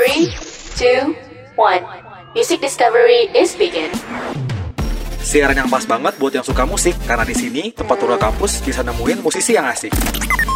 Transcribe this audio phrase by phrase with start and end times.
[0.00, 0.32] Three,
[0.80, 1.12] two,
[1.60, 1.84] one.
[2.32, 3.92] Music discovery is begin.
[5.20, 8.80] Siaran yang pas banget buat yang suka musik karena di sini tempat turun kampus bisa
[8.80, 9.92] nemuin musisi yang asik.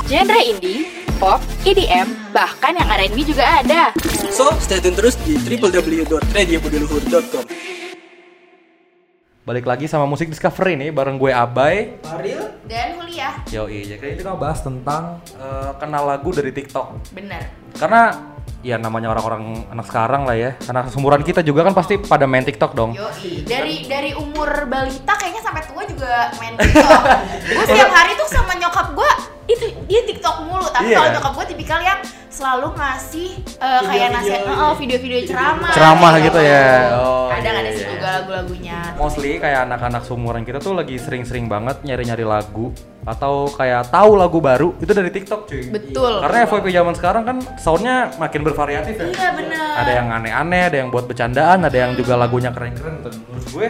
[0.08, 0.88] Genre indie,
[1.20, 3.92] pop, EDM, bahkan yang R&B juga ada.
[4.32, 7.44] So, stay tune terus di www.radiobudiluhur.com
[9.44, 12.00] Balik lagi sama musik discovery nih bareng gue Abai.
[12.16, 13.44] Ariel, Dan kuliah.
[13.52, 17.12] Yoi, jadi kita bahas tentang eh, kenal lagu dari TikTok.
[17.12, 17.44] Bener.
[17.76, 18.32] Karena
[18.64, 20.56] ya namanya orang-orang anak sekarang lah ya.
[20.56, 22.96] Karena seumuran kita juga kan pasti pada main TikTok dong.
[22.96, 27.00] Yoi, dari dari umur balita kayaknya sampai tua juga main TikTok.
[27.52, 29.10] gue setiap hari tuh sama nyokap gue
[29.44, 32.00] itu dia TikTok mulu, tapi Iya kalau nyokap gue tipikal yang
[32.34, 33.30] selalu ngasih
[33.62, 35.70] eh, kayak nasihat, oh, video-video ceramah.
[35.70, 36.98] Ceramah gitu ya.
[36.98, 37.92] Oh, Kadang iya, ada iya, sih iya.
[37.94, 38.78] juga lagu-lagunya.
[38.98, 42.74] Mostly kayak anak-anak seumuran kita tuh lagi sering-sering banget nyari-nyari lagu
[43.06, 45.62] atau kayak tahu lagu baru itu dari TikTok cuy.
[45.70, 46.12] Betul.
[46.26, 49.06] Karena FYP zaman sekarang kan soundnya makin bervariatif ya.
[49.14, 49.70] Iya bener.
[49.78, 52.98] Ada yang aneh-aneh, ada yang buat bercandaan, ada yang juga lagunya keren-keren.
[53.06, 53.68] Menurut gue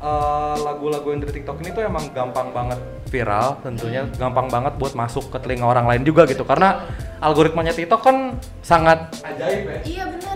[0.00, 2.80] eh, lagu-lagu yang dari TikTok ini tuh emang gampang banget
[3.12, 6.42] viral, tentunya gampang banget buat masuk ke telinga orang lain juga gitu.
[6.42, 6.88] Karena
[7.20, 8.16] algoritmanya TikTok kan
[8.64, 9.78] sangat ajaib ya.
[9.84, 10.30] Iya bener.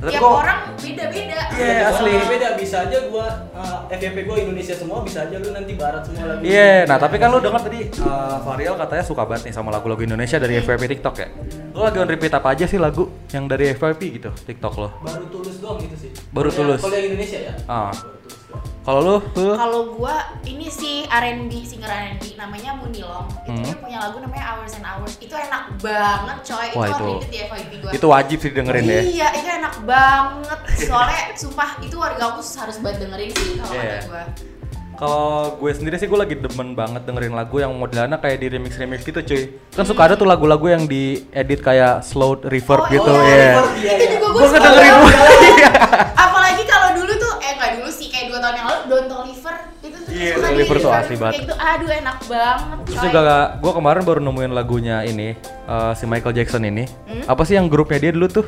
[0.00, 1.38] Tapi Tiap orang beda-beda.
[1.60, 2.12] Iya asli.
[2.24, 6.24] beda bisa aja gua uh, FYP gua Indonesia semua bisa aja lu nanti barat semua
[6.24, 6.48] lagi.
[6.48, 10.00] Iya, nah tapi kan lu denger tadi uh, Varial katanya suka banget nih sama lagu-lagu
[10.00, 11.28] Indonesia dari FYP TikTok ya.
[11.76, 14.88] Lu lagi on repeat apa aja sih lagu yang dari FYP gitu TikTok lo?
[15.04, 16.10] Baru tulus doang gitu sih.
[16.32, 16.80] Baru Tulus.
[16.80, 17.52] Kalau yang Indonesia ya.
[17.68, 17.92] Ah.
[18.90, 23.22] Kalau lu, lu Kalau gua ini sih R&B singer R&B namanya Munilong.
[23.40, 23.62] Itu Hmm.
[23.62, 25.14] dia punya lagu namanya Hours and Hours.
[25.16, 26.68] Itu enak banget coy.
[26.74, 27.90] Wah, itu di FYP gua.
[27.94, 29.00] itu wajib sih dengerin ya.
[29.00, 30.58] Iya, itu enak banget.
[30.82, 33.86] Soalnya sumpah itu warga aku harus banget dengerin sih kalau Iya.
[33.94, 34.24] kata gua.
[34.92, 39.00] Kalau gue sendiri sih gue lagi demen banget dengerin lagu yang modelnya kayak di remix-remix
[39.02, 39.42] gitu cuy.
[39.70, 43.52] Kan suka ada tuh lagu-lagu yang diedit kayak slow reverb Oh, gitu iya, ya.
[43.78, 44.08] iya, Itu iya.
[44.10, 45.38] juga gua Gue suka ngedengerin banget.
[45.48, 45.70] Iya.
[46.12, 49.56] Apalagi kalau dulu tuh eh nggak dulu sih kayak dua tahun yang lalu Don't Toliver
[49.78, 51.40] itu tuh Iya, suka Toliver tuh asli kayak banget.
[51.40, 51.54] gitu.
[51.54, 52.76] Aduh enak banget.
[52.82, 53.20] Terus juga
[53.54, 55.28] gue kemarin baru nemuin lagunya ini
[55.66, 56.84] eh, si Michael Jackson ini.
[57.04, 57.24] Hmm?
[57.26, 58.46] Apa sih yang grupnya dia dulu tuh?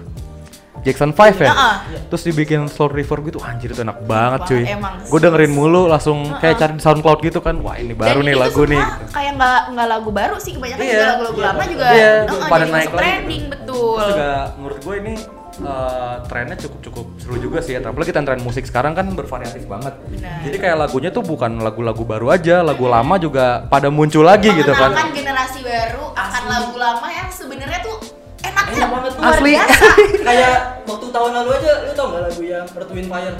[0.82, 1.46] Jackson 5 ya?
[1.48, 1.74] Heeh.
[2.10, 4.62] Terus dibikin slow reverb gitu, anjir itu enak banget cuy.
[5.06, 7.54] Gue dengerin mulu langsung kayak cari di SoundCloud gitu kan.
[7.62, 8.82] Wah ini baru Dan nih itu lagu nih.
[8.82, 9.04] gitu.
[9.14, 10.90] Kayak nggak nggak lagu baru sih kebanyakan Iya.
[10.90, 11.86] juga lagu-lagu Iya, lama juga.
[11.86, 13.94] Iya, Heeh, pada naik trending betul.
[13.94, 15.14] Terus juga menurut gue ini
[15.58, 17.80] eh, trennya cukup-cukup seru juga sih ya.
[17.82, 19.92] Apalagi tren musik sekarang kan bervariatif banget.
[20.08, 20.40] Benar.
[20.44, 24.72] Jadi kayak lagunya tuh bukan lagu-lagu baru aja, lagu lama juga pada muncul lagi gitu
[24.72, 24.96] kan.
[25.12, 27.96] Generasi baru akan lagu lama yang sebenarnya tuh
[28.42, 29.20] enaknya Enak banget tuh.
[29.22, 29.52] luar Asli.
[29.52, 29.86] biasa.
[30.28, 30.56] Kayak
[30.88, 33.36] waktu tahun lalu aja lu tau gak lagu yang Earth Wind Fire?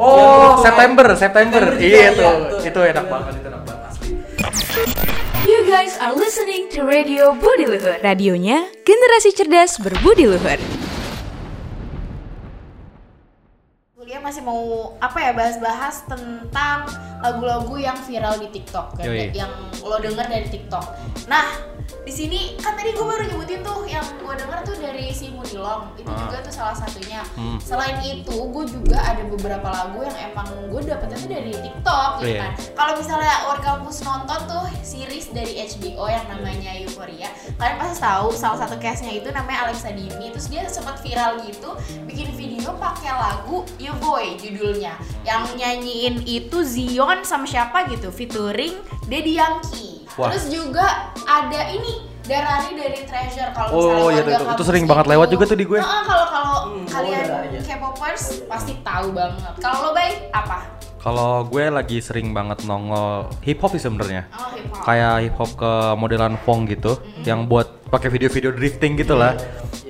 [0.00, 1.62] Oh, September, September.
[1.76, 2.32] juga, Iya tuh.
[2.48, 2.60] tuh.
[2.64, 4.08] Itu enak banget, itu enak banget asli.
[5.42, 7.98] You guys are listening to Radio Budi Luhur.
[8.00, 10.58] Radionya generasi cerdas berbudi luhur.
[14.22, 16.86] Masih mau apa ya bahas-bahas tentang
[17.22, 19.34] lagu-lagu yang viral di TikTok kan, Yoi.
[19.34, 19.50] yang
[19.82, 20.86] lo denger dari TikTok.
[21.26, 21.71] Nah,
[22.02, 25.92] di sini kan tadi gue baru nyebutin tuh yang gue denger tuh dari si Munilong
[25.94, 26.18] itu Ah.
[26.18, 27.22] juga tuh salah satunya.
[27.34, 27.56] Hmm.
[27.58, 32.32] Selain itu, gue juga ada beberapa lagu yang emang gue dapetnya tuh dari TikTok gitu
[32.32, 32.40] Iya.
[32.42, 32.50] kan.
[32.74, 38.26] Kalau misalnya warga kampus nonton tuh series dari HBO yang namanya Euphoria, kalian pasti tahu
[38.32, 40.28] salah satu case-nya itu namanya Alexa Dimi.
[40.34, 41.72] Terus dia sempat viral gitu,
[42.04, 44.98] bikin video pakai lagu You Boy judulnya.
[45.22, 48.74] Yang nyanyiin itu Zion sama siapa gitu, featuring
[49.06, 50.04] Daddy Yankee.
[50.18, 50.28] Wah.
[50.28, 55.06] Terus juga ada ini Darari dari Treasure kalau Oh, misalnya iya, itu kampus sering banget
[55.10, 55.80] lewat juga tuh di gue.
[55.82, 57.60] Heeh, kalau kalau Hmm, kalian oh, Darari ya.
[57.66, 59.52] K-popers pasti tahu banget.
[59.58, 60.58] Kalau lo baik apa?
[61.02, 64.30] Kalau gue lagi sering banget nongol hip hop sih sebenarnya.
[64.30, 64.86] Oh, hip hop.
[64.86, 66.94] Kayak hip hop ke modelan Fong gitu,
[67.26, 69.34] yang buat pakai video-video drifting gitu lah.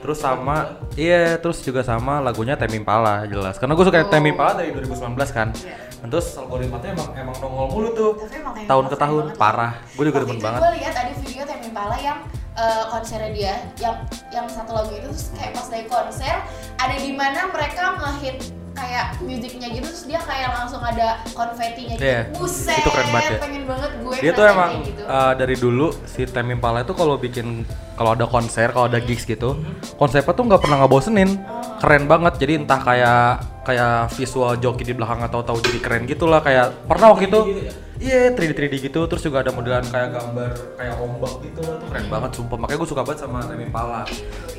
[0.01, 3.61] Terus sama, iya, terus juga sama lagunya Temi Impala jelas.
[3.61, 4.09] Karena gue suka Oh.
[4.09, 5.53] Temi Impala dari 2019 kan.
[5.53, 5.92] Iya.
[6.03, 8.11] Terus algoritmanya emang emang nongol mulu tuh.
[8.19, 9.39] Tapi emang kayak Tahun ke tahun banget.
[9.39, 9.73] parah.
[9.95, 10.61] Gue juga demen banget.
[10.61, 12.19] Gue lihat ada video Temi Impala yang
[12.53, 13.97] eh, konsernya dia, yang
[14.35, 16.35] yang satu lagu itu terus kayak pas dari konser
[16.77, 18.51] ada di mana mereka ngehit
[18.83, 22.03] kayak musiknya gitu terus dia kayak langsung ada konfetinya gitu.
[22.03, 23.39] Iya, Buset, itu keren banget ya.
[23.39, 25.03] pengen banget gue Dia tuh emang gitu.
[25.07, 27.63] uh, dari dulu si Temi Impala itu kalau bikin
[27.95, 29.55] kalau ada konser, kalau ada gigs gitu,
[29.95, 31.31] konsepnya tuh nggak pernah ngebosenin.
[31.79, 32.35] Keren banget.
[32.41, 33.23] Jadi entah kayak
[33.63, 37.39] kayak visual joki di belakang atau tahu jadi keren gitu lah kayak pernah waktu itu
[37.47, 37.73] gitu ya?
[38.03, 42.07] Iya, 3D 3D gitu, terus juga ada modelan kayak gambar kayak ombak gitu tuh keren
[42.11, 42.59] banget sumpah.
[42.59, 44.03] Makanya gue suka banget sama Temi Impala.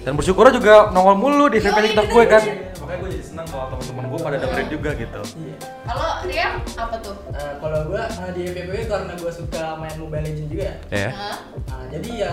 [0.03, 2.43] Dan bersyukur juga nongol mulu di VP TikTok gue kan.
[2.93, 5.21] Makanya gue jadi senang kalau teman-teman gue pada dengerin juga gitu.
[5.33, 5.55] Iya.
[5.89, 7.15] Kalau Rian apa tuh?
[7.33, 10.75] Nah, kalau gua uh, di FPW karena gua suka main Mobile Legends juga ya.
[10.93, 11.09] Ya.
[11.09, 11.37] Hah?
[11.73, 12.31] Nah, jadi ya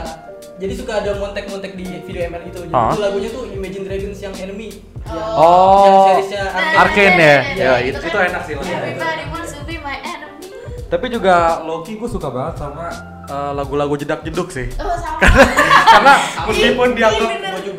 [0.61, 2.61] jadi suka ada montek-montek di video ML itu.
[2.69, 4.69] Jadi itu lagunya tuh Imagine Dragons yang Enemy.
[5.09, 5.81] Oh.
[5.81, 6.77] Yang seriesnya Arcane.
[6.77, 7.39] Arcane ya?
[7.57, 8.77] Ya, itu, itu enak sih lagunya.
[8.85, 10.49] Everybody wants to be my enemy.
[10.93, 12.93] Tapi juga Loki gue suka banget sama
[13.33, 14.69] eh, lagu-lagu jedak jeduk sih.
[14.77, 15.25] Oh, sama.
[15.97, 16.15] Karena
[16.45, 17.31] meskipun Ih, dianggap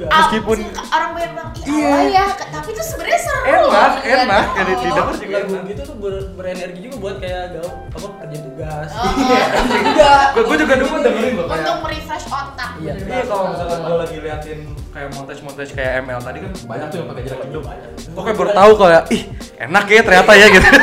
[0.02, 0.10] juga.
[0.10, 1.94] Ah, Meskipun- orang banyak bilang Iya.
[2.10, 3.44] ya, tapi itu sebenarnya seru.
[3.44, 3.72] Enak, loh,
[4.02, 4.02] enak.
[4.02, 4.42] iya.
[4.52, 4.80] Jadi Oh.
[4.82, 5.64] didengar juga lagu enak.
[5.68, 8.90] gitu tuh ber- berenergi juga buat kayak gaul apa kerja tugas.
[8.92, 9.42] Oh, Iya.
[9.86, 10.12] juga.
[10.34, 11.78] Gue juga dulu dengerin loh Untuk kayak.
[11.80, 12.70] merefresh otak.
[12.76, 12.94] Iya.
[12.98, 14.60] Iya kalau misalkan gue lagi liatin
[14.92, 17.64] kayak montage-montage kayak ML tadi kan banyak tuh yang pakai jedak jeduk.
[18.12, 19.24] Gue kayak baru tahu kalau ih
[19.60, 20.68] enak ya ternyata ya gitu.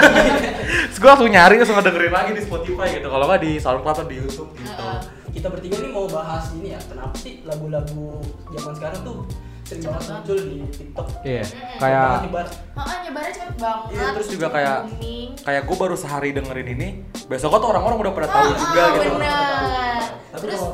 [0.89, 3.07] Terus gue langsung nyari terus dengerin lagi di Spotify gitu.
[3.07, 4.83] Kalau nggak di SoundCloud atau di YouTube gitu.
[5.29, 6.81] Kita bertiga nih mau bahas ini ya.
[6.83, 9.19] Kenapa sih lagu-lagu zaman sekarang tuh
[9.63, 11.07] sering banget muncul di TikTok?
[11.23, 11.43] Iya.
[11.45, 11.79] Mm-mm.
[11.79, 12.47] Kayak Banget nyebar.
[12.75, 13.89] Heeh, nyebarnya cepet banget.
[13.91, 15.29] Iya, terus juga kayak- booming.
[15.39, 16.89] kayak gue baru sehari dengerin ini,
[17.27, 19.09] besoknya tuh orang-orang udah pada tahu Ah, juga gitu.
[19.15, 20.01] Bener.
[20.29, 20.73] Tapi Terus kalau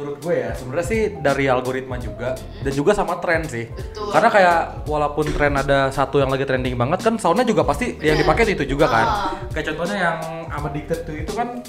[0.00, 3.68] menurut gue ya sebenarnya sih dari algoritma juga dan juga sama tren sih.
[3.68, 4.08] Betul.
[4.08, 8.16] Karena kayak walaupun tren ada satu yang lagi trending banget kan soundnya juga pasti yang
[8.16, 8.24] Bener.
[8.24, 9.04] dipakai itu juga kan.
[9.04, 9.20] Ah.
[9.50, 10.16] Kayak contohnya yang
[10.48, 11.60] I'm Addicted to itu kan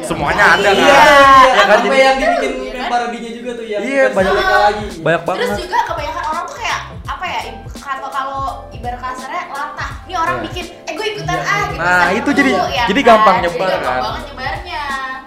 [0.00, 0.78] semuanya ada kan.
[0.78, 1.02] Iya,
[1.50, 2.88] Ya kan jadi yang dibikin Iya kan?
[2.88, 4.86] parodinya juga tuh yang Iya, versi banyak- mereka lagi.
[5.00, 5.40] banyak banget.
[5.42, 7.40] Terus juga kebanyakan orang tuh kayak apa ya?
[7.80, 8.40] Kalau kalau
[8.70, 9.90] ibarat kasarnya latah.
[10.06, 10.44] Nih orang Iya.
[10.46, 11.44] bikin, eh gue ikutan Iya.
[11.44, 11.80] ah gitu.
[11.80, 13.08] Nah, itu jadi- ya jadi kan?
[13.10, 14.00] gampang Jadi nyebar gampang kan.
[14.00, 14.22] banget.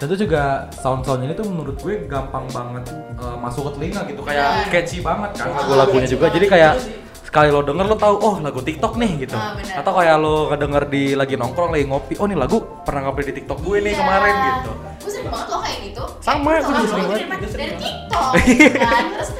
[0.04, 2.92] Dan itu juga sound-sound ini tuh menurut gue gampang banget
[3.24, 4.68] uh, masuk ke telinga gitu kayak Bener.
[4.68, 6.28] catchy banget kan lagu-lagunya juga.
[6.28, 6.76] Jadi kayak
[7.24, 9.32] sekali lo denger lo tahu oh lagu TikTok nih gitu.
[9.32, 9.80] Ah, bener.
[9.80, 13.40] Atau kayak lo ngedenger di lagi nongkrong lagi ngopi, oh nih lagu pernah ngopi di
[13.40, 14.00] TikTok gue nih Iya.
[14.04, 14.70] kemarin gitu.
[14.76, 16.04] Gue sering banget loh kayak gitu.
[16.20, 17.20] Sama, gue juga sering banget.
[17.24, 17.74] dari.
[17.80, 18.30] TikTok
[18.76, 19.04] kan.
[19.08, 19.30] Terus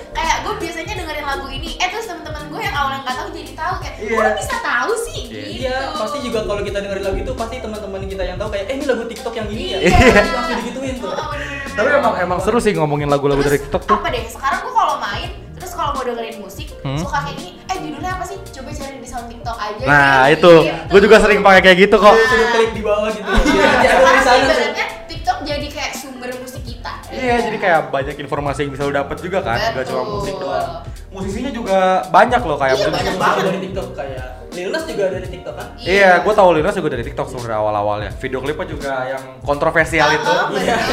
[3.14, 5.20] nggak tahu jadi tahu kayak, kok lo bisa tahu sih?
[5.24, 5.42] Iya.
[5.44, 5.62] Gitu.
[5.62, 8.74] Iya, pasti juga kalau kita dengerin lagu itu pasti teman-teman kita yang tahu kayak eh
[8.74, 9.78] ini lagu TikTok yang gini ya.
[9.80, 9.96] Iya.
[10.28, 11.08] Langsung digituin tuh.
[11.08, 11.72] Oh, bener-bener.
[11.72, 13.94] Tapi emang emang seru sih ngomongin lagu-lagu dari TikTok tuh.
[13.94, 17.00] apa deh sekarang gue kalau main terus kalau mau dengerin musik Hmm?
[17.00, 20.36] suka kayak gini eh judulnya apa sih coba cari di sound tiktok aja Nah deh,
[20.36, 20.84] itu, gitu.
[20.86, 22.12] gue juga sering pakai kayak gitu kok.
[22.12, 23.24] Suruh- Suruh klik di bawah gitu.
[23.24, 28.16] Iya, Biar nanti ada ibaratnya tiktok jadi kayak sumber musik kita Iya, jadi kayak banyak
[28.18, 30.14] informasi yang bisa lo dapet juga kan, gak cuma Betul.
[30.14, 30.68] musik doang.
[31.14, 31.78] Musisinya juga
[32.10, 35.66] banyak loh kayak Iya, banyak Banget dari TikTok kayak Lil Nas juga dari TikTok kan?
[35.78, 38.10] Iya, gue tahu Linas juga dari TikTok sebenarnya awal-awalnya.
[38.22, 40.34] Video klipnya juga yang kontroversial Ah, itu.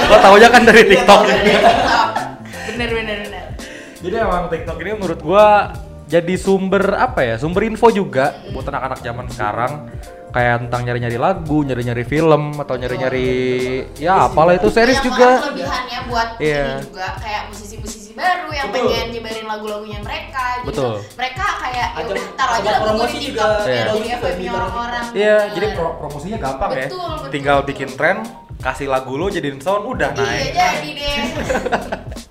[0.10, 1.20] Gue taunya kan dari TikTok.
[1.26, 1.76] Dari TikTok.
[2.62, 3.44] bener bener bener
[4.02, 5.46] Jadi emang TikTok ini menurut gue
[6.10, 7.36] jadi sumber apa ya?
[7.38, 9.72] Sumber info juga buat anak-anak zaman sekarang.
[10.32, 13.30] Kayak tentang nyari-nyari lagu, nyari-nyari film, atau nyari-nyari
[13.96, 15.28] ya apalah itu series Banyak juga.
[15.28, 16.64] banget kelebihannya buat Iya.
[16.72, 18.88] ini juga kayak musisi-musisi baru yang Betul.
[18.88, 20.94] pengen nyebarin lagu-lagunya mereka jadi Betul.
[21.14, 23.84] mereka kayak ya udah taruh aja lagu promosi di juga TikTok Iya.
[23.84, 25.52] FYP di barang orang-orang Iya, bener.
[25.52, 26.86] jadi pro- promosinya gampang ya.
[26.88, 28.18] Betul, betul, Tinggal bikin tren,
[28.58, 30.48] kasih lagu lo jadiin sound udah iya naik.
[30.54, 31.28] jadi deh Eh,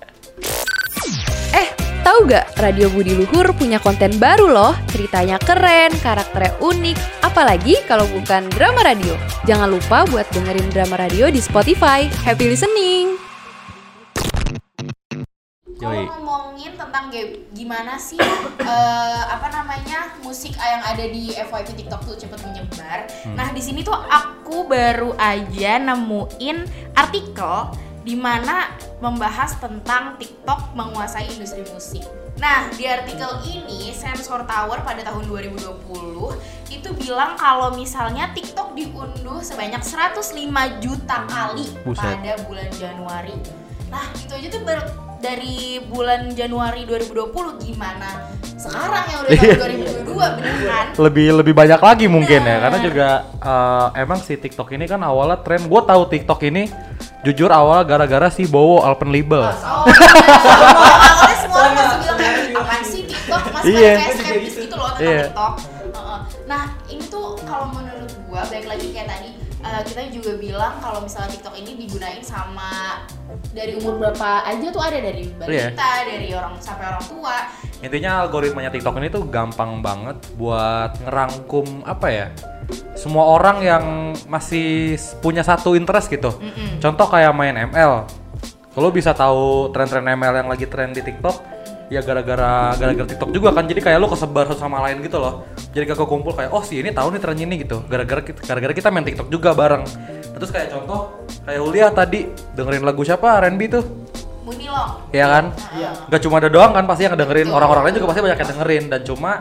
[2.01, 4.73] tahu gak Radio Budi Luhur punya konten baru loh.
[4.89, 9.13] Ceritanya keren, karakternya unik, apalagi kalau bukan drama radio.
[9.45, 12.09] Jangan lupa buat dengerin drama radio di Spotify.
[12.25, 13.17] Happy listening!
[15.81, 18.21] Kalau ngomongin tentang game, gimana sih
[18.61, 23.09] eh, apa namanya musik yang ada di FYP TikTok tuh cepet menyebar.
[23.25, 23.33] Hmm.
[23.33, 26.57] Nah di sini tuh aku baru aja nemuin
[26.93, 27.73] artikel
[28.05, 28.69] di mana
[29.01, 32.05] membahas tentang TikTok menguasai industri musik.
[32.37, 39.41] Nah di artikel ini Sensor Tower pada tahun 2020 itu bilang kalau misalnya TikTok diunduh
[39.41, 40.21] sebanyak 105
[40.79, 41.99] juta kali Buset.
[41.99, 43.35] pada bulan Januari.
[43.91, 44.87] Nah, itu aja tuh baru
[45.19, 49.41] dari bulan Januari 2020 gimana sekarang yang udah Iya.
[49.41, 49.57] tahun
[50.05, 50.85] 2022 bener kan?
[50.97, 55.41] lebih lebih banyak lagi mungkin ya karena juga eh, emang si TikTok ini kan awalnya
[55.41, 56.69] tren gue tahu TikTok ini
[57.21, 60.09] jujur awalnya gara-gara si Bowo Alpenlibel Oh, bener.
[61.05, 62.17] awalnya semua orang masih bilang
[62.55, 63.91] apaan sih TikTok masih Iya.
[63.91, 65.23] banyak kayak skeptis gitu loh tentang Iya.
[65.27, 65.53] TikTok.
[66.43, 69.29] Nah, ini tuh kalau menurut gua baik lagi kayak tadi
[69.61, 73.05] eh, kita juga bilang kalau misalnya TikTok ini digunain sama
[73.51, 77.35] dari umur berapa aja tuh ada dari balita, dari orang sampai orang tua.
[77.79, 82.27] intinya algoritmanya TikTok ini tuh gampang banget buat ngerangkum apa ya
[82.95, 83.83] semua orang yang
[84.27, 86.31] masih punya satu interest gitu.
[86.37, 86.79] Mm-mm.
[86.79, 88.07] contoh kayak main ML
[88.71, 91.59] kalau bisa tahu tren-tren ML yang lagi tren di TikTok?
[91.91, 93.67] Ya gara-gara gara-gara TikTok juga kan.
[93.67, 95.43] Jadi kayak lo kesebar satu sama lain gitu loh.
[95.75, 97.83] Jadi kakak kumpul kayak oh si ini tahu nih tren ini gitu.
[97.91, 99.83] Gara-gara kita gara-gara kita main TikTok juga bareng.
[100.39, 103.43] Terus kayak contoh kayak Ulia tadi dengerin lagu siapa?
[103.43, 103.83] R&B tuh.
[104.47, 105.11] Munilong.
[105.11, 105.45] ya kan?
[105.75, 105.91] Iya.
[106.07, 108.83] Gak cuma ada doang kan pasti yang dengerin orang-orang lain juga pasti banyak yang dengerin.
[108.87, 109.31] Dan cuma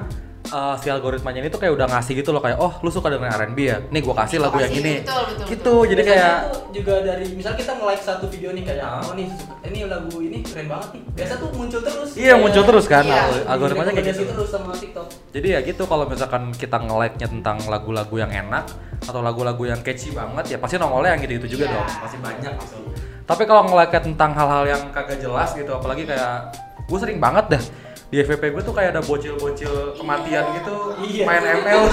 [0.50, 3.30] uh, si algoritmanya ini tuh kayak udah ngasih gitu loh kayak oh lu suka dengan
[3.32, 5.80] R&B ya nih gua kasih lagu yang ini betul, betul, gitu betul.
[5.88, 6.34] jadi kayak
[6.70, 9.02] juga dari misal kita nge-like satu video nih kayak Ah.
[9.02, 9.28] oh nih
[9.64, 13.04] ini lagu ini keren banget nih biasa tuh muncul terus iya Kayak- muncul terus kan
[13.04, 13.20] Iya.
[13.22, 17.56] al- algoritmanya kayak gitu terus sama TikTok jadi ya gitu kalau misalkan kita nge-like-nya tentang
[17.66, 18.64] lagu-lagu yang enak
[19.00, 21.74] atau lagu-lagu yang catchy banget ya pasti nongolnya yang gitu-gitu juga Iya.
[21.74, 22.78] dong pasti banyak gitu
[23.22, 26.50] tapi kalau nge-like tentang hal-hal yang kagak jelas gitu apalagi kayak
[26.82, 27.62] gue sering banget dah
[28.10, 31.24] di FVP gue tuh kayak ada bocil-bocil kematian gitu Iya.
[31.24, 31.80] main ML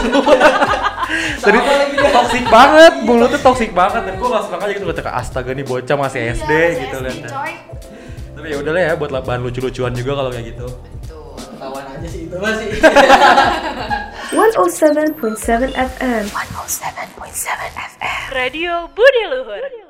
[1.39, 2.11] Jadi Sama lagi dia.
[2.11, 5.95] toxic banget, mulutnya toxic banget dan gue gak suka aja gitu baca astaga nih bocah
[5.95, 7.53] masih Iya, SD gitu coy.
[8.35, 10.67] Tapi ya udahlah ya buat bahan lucu-lucuan juga kalau kayak gitu.
[10.67, 11.23] Betul.
[11.47, 12.67] ketahuan aja sih itu masih
[14.27, 16.23] 107.7 FM.
[18.29, 19.86] Radio Budi Luhur.